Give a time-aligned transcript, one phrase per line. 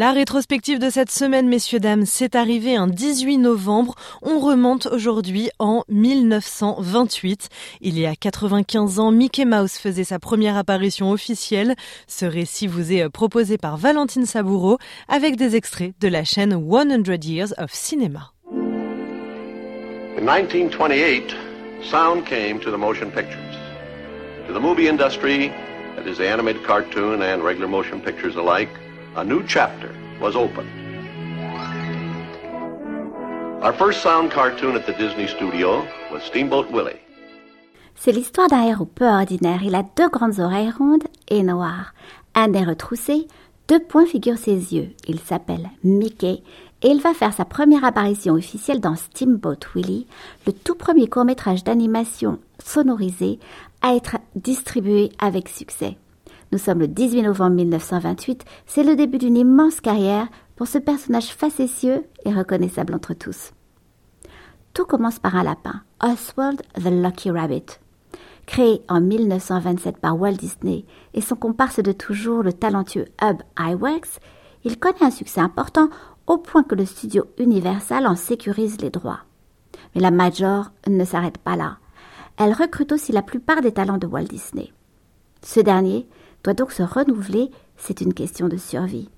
[0.00, 3.96] La rétrospective de cette semaine, messieurs, dames, c'est arrivé un 18 novembre.
[4.22, 7.50] On remonte aujourd'hui en 1928.
[7.82, 11.74] Il y a 95 ans, Mickey Mouse faisait sa première apparition officielle.
[12.06, 17.22] Ce récit vous est proposé par Valentine Saboureau avec des extraits de la chaîne 100
[17.22, 18.32] Years of Cinema.
[20.16, 21.36] In 1928,
[21.90, 23.36] sound came to the motion pictures.
[24.48, 25.52] To the movie industry,
[25.96, 28.70] that is the animated cartoon and regular motion pictures alike,
[29.16, 30.70] a new chapter was opened.
[33.62, 37.00] Our first sound cartoon at the Disney studio was Steamboat Willie.
[37.96, 39.62] C'est l'histoire d'un héros peu ordinaire.
[39.62, 41.92] Il a deux grandes oreilles rondes et noires,
[42.34, 43.26] un nez retroussé,
[43.68, 44.90] deux points figurent ses yeux.
[45.06, 46.42] Il s'appelle Mickey
[46.82, 50.06] et il va faire sa première apparition officielle dans Steamboat Willie,
[50.46, 53.38] le tout premier court-métrage d'animation sonorisé
[53.82, 55.98] à être distribué avec succès.
[56.52, 58.44] Nous sommes le 18 novembre 1928.
[58.66, 63.52] C'est le début d'une immense carrière pour ce personnage facétieux et reconnaissable entre tous.
[64.74, 67.78] Tout commence par un lapin, Oswald the Lucky Rabbit.
[68.46, 70.84] Créé en 1927 par Walt Disney
[71.14, 74.18] et son comparse de toujours, le talentueux Hub Iwerks,
[74.64, 75.88] il connaît un succès important
[76.26, 79.20] au point que le studio Universal en sécurise les droits.
[79.94, 81.78] Mais la Major ne s'arrête pas là.
[82.36, 84.72] Elle recrute aussi la plupart des talents de Walt Disney.
[85.42, 86.08] Ce dernier
[86.44, 89.08] doit donc se renouveler, c'est une question de survie.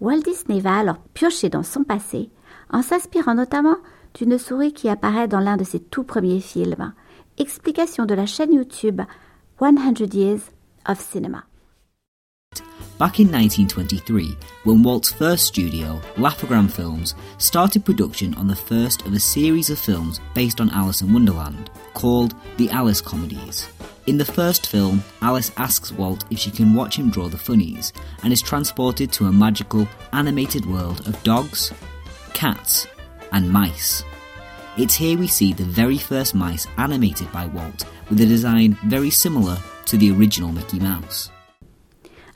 [0.00, 2.30] Walt Disney va alors piocher dans son passé,
[2.70, 3.76] en s'inspirant notamment
[4.14, 6.92] d'une souris qui apparaît dans l'un de ses tout premiers films.
[7.38, 9.00] Explication de la chaîne YouTube
[9.60, 10.40] 100 Years
[10.88, 11.44] of Cinema.
[12.98, 19.14] Back in 1923, when Walt's first studio, Laugh-O-Gram Films, started production on the first of
[19.14, 23.68] a series of films based on Alice in Wonderland, called the Alice Comedies.
[24.08, 27.92] In the first film, Alice asks Walt if she can watch him draw the funnies
[28.24, 31.72] and is transported to a magical, animated world of dogs,
[32.32, 32.88] cats,
[33.30, 34.02] and mice.
[34.76, 39.10] It's here we see the very first mice animated by Walt with a design very
[39.10, 41.30] similar to the original Mickey Mouse.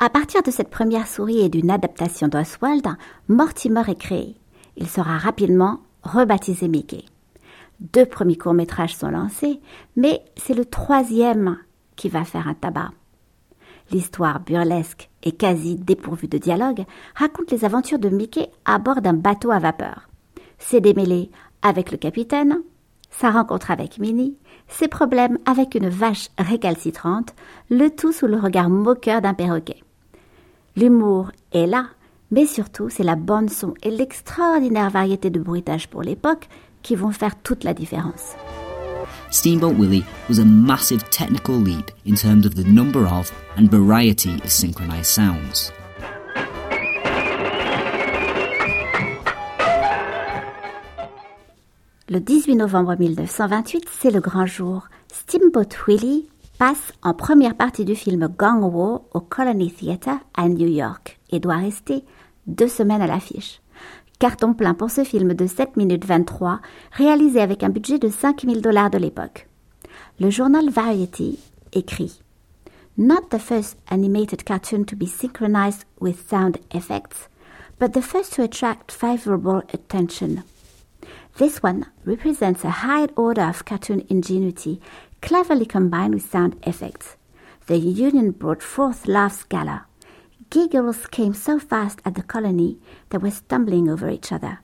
[0.00, 2.88] À partir de cette première souris et d'une adaptation d'Oswald,
[3.28, 4.34] Mortimer est créé.
[4.76, 7.04] Il sera rapidement rebaptisé Mickey.
[7.82, 9.60] Deux premiers courts-métrages sont lancés,
[9.96, 11.58] mais c'est le troisième
[11.96, 12.92] qui va faire un tabac.
[13.90, 16.84] L'histoire burlesque et quasi dépourvue de dialogue
[17.16, 20.08] raconte les aventures de Mickey à bord d'un bateau à vapeur.
[20.58, 22.62] Ses démêlés avec le capitaine,
[23.10, 24.36] sa rencontre avec Minnie,
[24.68, 27.34] ses problèmes avec une vache récalcitrante,
[27.68, 29.82] le tout sous le regard moqueur d'un perroquet.
[30.76, 31.86] L'humour est là,
[32.30, 36.48] mais surtout c'est la bande son et l'extraordinaire variété de bruitage pour l'époque
[36.82, 38.36] qui vont faire toute la différence.
[39.30, 44.34] Steamboat Willie was a massive technical leap in terms of the number of and variety
[44.44, 45.72] of synchronized sounds.
[52.10, 54.88] Le 18 novembre 1928, c'est le grand jour.
[55.10, 56.28] Steamboat Willie
[56.58, 61.40] passe en première partie du film Gang War au Colony Theatre à New York et
[61.40, 62.04] doit rester
[62.46, 63.61] deux semaines à l'affiche.
[64.22, 66.60] Carton plein pour ce film de 7 minutes 23,
[66.92, 69.48] réalisé avec un budget de 5000 dollars de l'époque.
[70.20, 71.40] Le journal Variety
[71.72, 72.20] écrit
[72.96, 77.28] Not the first animated cartoon to be synchronized with sound effects,
[77.80, 80.44] but the first to attract favorable attention.
[81.38, 84.80] This one represents a high order of cartoon ingenuity,
[85.20, 87.16] cleverly combined with sound effects.
[87.66, 89.86] The union brought forth laughs gala.
[90.52, 92.76] Giggles came so fast at the colony
[93.08, 94.60] they were stumbling over each other.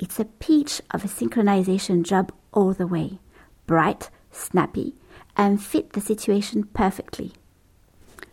[0.00, 3.20] It's a peach of a synchronization job all the way.
[3.68, 4.96] Bright, snappy,
[5.36, 7.34] and fit the situation perfectly.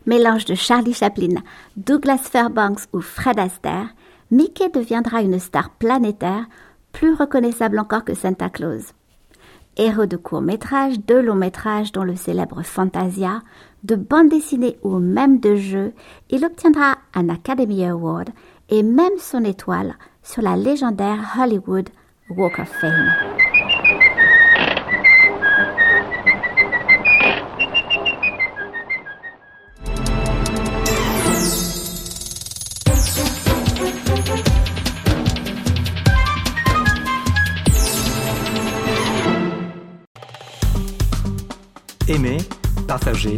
[0.08, 1.44] Mélange de Charlie Chaplin,
[1.78, 3.94] Douglas Fairbanks ou Fred Astaire,
[4.32, 6.48] Mickey deviendra une star planétaire,
[6.92, 8.96] plus reconnaissable encore que Santa Claus.
[9.78, 13.44] Héros de courts-métrages, de longs-métrages dont le célèbre Fantasia,
[13.84, 15.94] de bandes dessinées ou même de jeux,
[16.30, 18.30] il obtiendra un Academy Award
[18.70, 21.90] et même son étoile sur la légendaire Hollywood
[22.30, 23.10] Walk of Fame.
[42.08, 42.38] Aimez,
[42.88, 43.38] partagez,